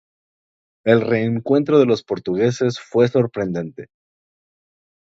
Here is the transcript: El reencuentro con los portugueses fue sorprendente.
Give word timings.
El 0.83 1.01
reencuentro 1.01 1.77
con 1.77 1.87
los 1.87 2.01
portugueses 2.03 2.79
fue 2.79 3.07
sorprendente. 3.07 3.89